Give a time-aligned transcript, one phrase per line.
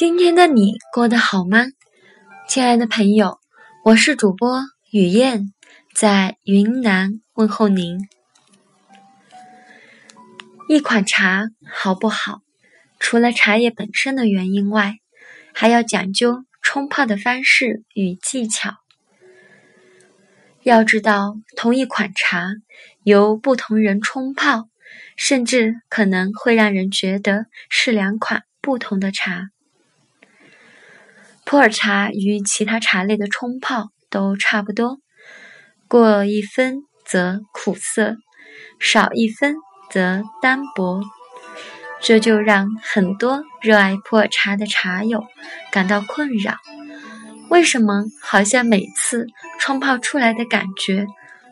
[0.00, 1.66] 今天的你过得好吗，
[2.48, 3.38] 亲爱的朋友？
[3.84, 5.52] 我是主播雨燕，
[5.94, 8.08] 在云南问候您。
[10.70, 12.40] 一款茶好不好，
[12.98, 14.94] 除了茶叶本身的原因外，
[15.52, 18.76] 还要讲究冲泡的方式与技巧。
[20.62, 22.46] 要知道，同一款茶
[23.02, 24.70] 由不同人冲泡，
[25.18, 29.50] 甚至可能会让人觉得是两款不同的茶。
[31.50, 34.98] 普洱茶与其他茶类的冲泡都差不多，
[35.88, 38.14] 过一分则苦涩，
[38.78, 39.56] 少一分
[39.90, 41.00] 则单薄，
[42.00, 45.24] 这就让很多热爱普洱茶的茶友
[45.72, 46.54] 感到困扰。
[47.48, 49.26] 为什么好像每次
[49.58, 51.08] 冲泡出来的感觉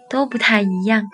[0.08, 1.10] 都不太一样？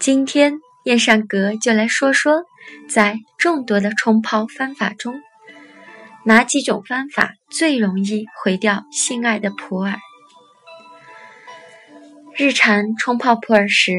[0.00, 0.58] 今天。
[0.84, 2.44] 燕上阁就来说说，
[2.90, 5.14] 在众多的冲泡方法中，
[6.24, 9.96] 哪几种方法最容易毁掉心爱的普洱？
[12.36, 13.92] 日常冲泡普洱时，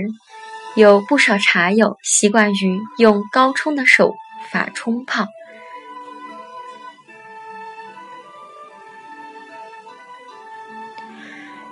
[0.75, 4.13] 有不少茶友习惯于用高冲的手
[4.51, 5.25] 法冲泡，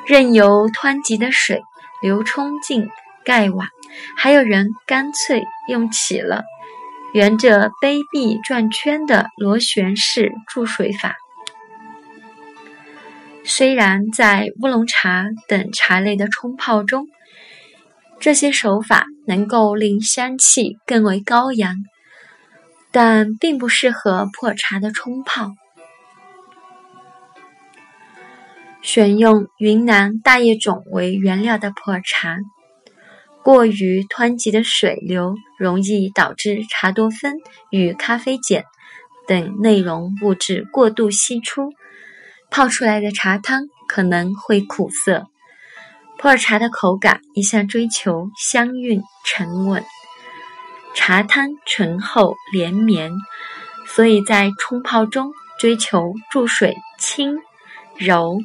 [0.08, 1.62] 任由湍急的水
[2.02, 2.90] 流冲进
[3.24, 3.68] 盖碗。
[4.18, 6.44] 还有人干脆用起了
[7.14, 11.16] 沿着杯壁转圈的螺旋式注水法。
[13.46, 17.08] 虽然在乌龙茶等茶类的冲泡中，
[18.20, 21.76] 这些手法能够令香气更为高扬，
[22.92, 25.52] 但并不适合普洱茶的冲泡。
[28.82, 32.38] 选用云南大叶种为原料的普洱茶。
[33.44, 37.34] 过于湍急的水流容易导致茶多酚
[37.70, 38.64] 与咖啡碱
[39.28, 41.74] 等内容物质过度析出，
[42.50, 45.28] 泡出来的茶汤可能会苦涩。
[46.18, 49.84] 普洱茶的口感一向追求香韵沉稳，
[50.96, 53.12] 茶汤醇厚连绵，
[53.86, 57.40] 所以在冲泡中追求注水轻、
[57.98, 58.40] 柔、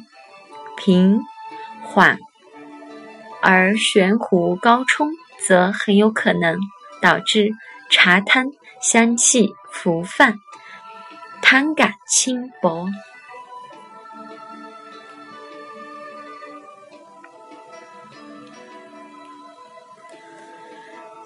[0.75, 1.21] 平、
[1.83, 2.17] 缓。
[3.41, 5.09] 而悬壶高冲
[5.47, 6.57] 则很有可能
[7.01, 7.49] 导致
[7.89, 8.45] 茶汤
[8.81, 10.35] 香气浮泛，
[11.41, 12.87] 汤感轻薄。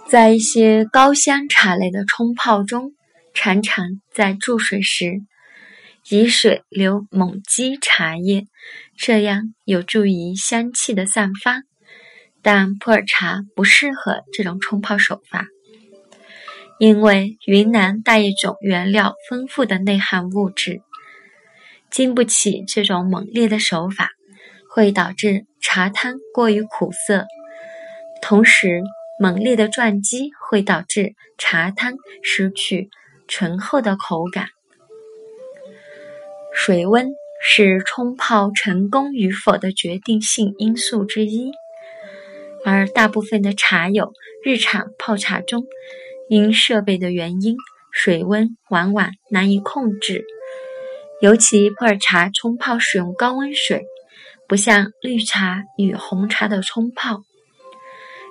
[0.08, 2.94] 在一些高香茶类的冲泡中，
[3.34, 5.22] 常常在注水时
[6.10, 8.46] 以水流猛击茶叶，
[8.96, 11.64] 这样有助于香气的散发。
[12.44, 15.48] 但普洱茶不适合这种冲泡手法，
[16.78, 20.82] 因为云南带一种原料丰富的内含物质，
[21.90, 24.10] 经不起这种猛烈的手法，
[24.70, 27.26] 会导致茶汤过于苦涩。
[28.22, 28.84] 同时，
[29.20, 32.90] 猛烈的撞击会导致茶汤失去
[33.28, 34.48] 醇厚的口感。
[36.54, 37.10] 水温
[37.42, 41.52] 是冲泡成功与否的决定性因素之一。
[42.66, 44.14] 而大部分的茶友
[44.44, 45.66] 日常泡茶中，
[46.30, 47.58] 因设备的原因，
[47.92, 50.26] 水温往往难以控制。
[51.22, 53.86] 尤其普洱茶冲泡使用高温水，
[54.48, 57.24] 不像绿茶与红茶的冲泡，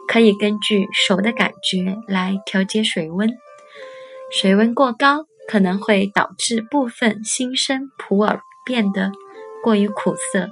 [0.09, 3.31] 可以根据手的感觉来调节水温。
[4.31, 9.13] 水温过高可能会导致部分新生普洱变得
[9.63, 10.49] 过于苦涩，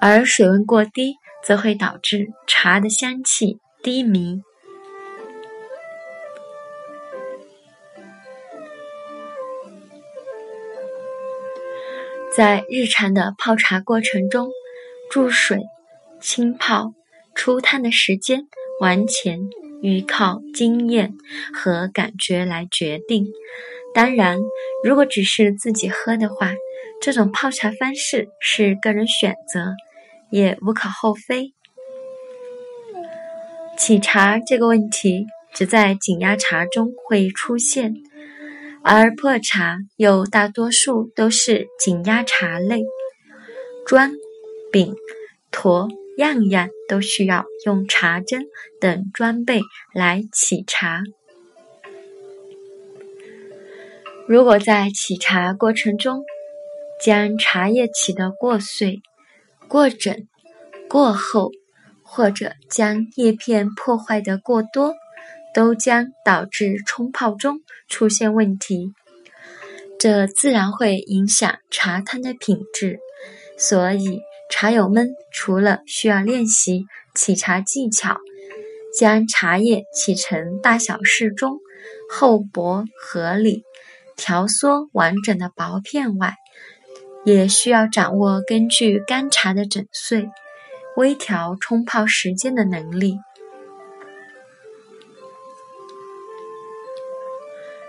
[0.00, 1.16] 而水温过低。
[1.42, 4.42] 则会导致茶的香气低迷。
[12.34, 14.48] 在日常的泡茶过程中，
[15.10, 15.58] 注水、
[16.18, 16.94] 浸泡、
[17.34, 18.46] 出汤的时间，
[18.80, 19.38] 完全
[19.82, 21.12] 依靠经验
[21.52, 23.26] 和感觉来决定。
[23.92, 24.38] 当然，
[24.82, 26.54] 如果只是自己喝的话，
[27.02, 29.74] 这种泡茶方式是个人选择。
[30.32, 31.52] 也无可厚非。
[33.78, 37.94] 起茶这个问题只在紧压茶中会出现，
[38.82, 42.82] 而破茶又大多数都是紧压茶类，
[43.86, 44.12] 装、
[44.70, 44.94] 柄、
[45.50, 48.46] 托样样都需要用茶针
[48.80, 49.60] 等装备
[49.94, 51.02] 来起茶。
[54.28, 56.22] 如果在起茶过程中
[57.02, 59.02] 将茶叶起得过碎，
[59.72, 60.28] 过整、
[60.86, 61.50] 过厚，
[62.02, 64.92] 或者将叶片破坏的过多，
[65.54, 68.92] 都将导致冲泡中出现问题。
[69.98, 72.98] 这自然会影响茶汤的品质。
[73.56, 74.20] 所以，
[74.50, 76.84] 茶友们除了需要练习
[77.14, 78.18] 沏茶技巧，
[78.94, 81.56] 将茶叶沏成大小适中、
[82.10, 83.62] 厚薄合理、
[84.18, 86.34] 条缩完整的薄片外，
[87.24, 90.30] 也需要掌握根据干茶的整碎。
[90.94, 93.18] 微调冲泡时间的能力，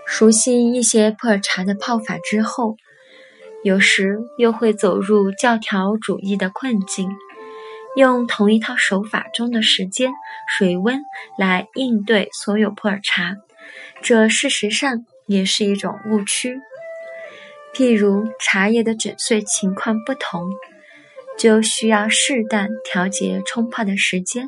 [0.06, 2.78] 熟悉一些普洱茶的泡法之后，
[3.62, 7.10] 有时又会走入教条主义的困境，
[7.94, 10.10] 用同一套手法中的时间、
[10.48, 11.02] 水温
[11.36, 13.36] 来应对所有普洱茶，
[14.00, 16.58] 这事实上也是一种误区。
[17.74, 20.48] 譬如茶叶的整碎情况不同。
[21.36, 24.46] 就需要适当调节冲泡的时间，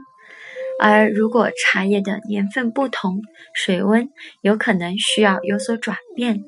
[0.80, 4.08] 而如果茶叶的年份不同，水温
[4.40, 6.44] 有可能需要有所转变。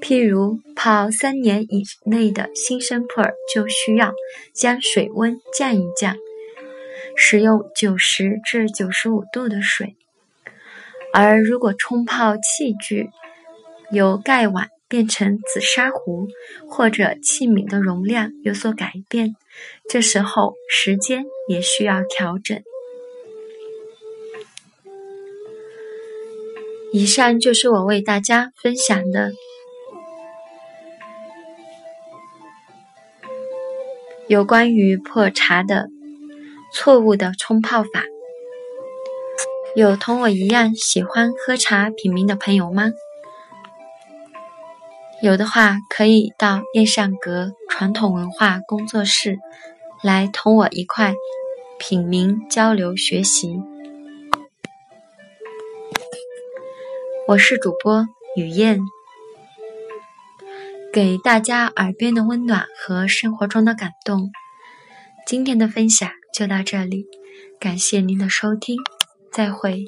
[0.00, 4.14] 譬如泡三年以内的新生普洱，就需要
[4.54, 6.14] 将水温降一降，
[7.16, 9.96] 使用九十至九十五度的水。
[11.12, 13.10] 而如果冲泡器具
[13.90, 16.26] 有盖碗，变成紫砂壶，
[16.68, 19.36] 或者器皿的容量有所改变，
[19.88, 22.60] 这时候时间也需要调整。
[26.92, 29.30] 以上就是我为大家分享的
[34.26, 35.88] 有关于破茶的
[36.74, 38.04] 错误的冲泡法。
[39.76, 42.90] 有同我一样喜欢喝茶品茗的朋友吗？
[45.22, 49.38] 有的话，可以到燕上阁传统文化工作室
[50.02, 51.14] 来同我一块
[51.78, 53.60] 品茗交流学习。
[57.28, 58.80] 我是主播雨燕，
[60.90, 64.32] 给大家耳边的温暖和生活中的感动。
[65.26, 67.04] 今天的分享就到这里，
[67.58, 68.78] 感谢您的收听，
[69.30, 69.84] 再会。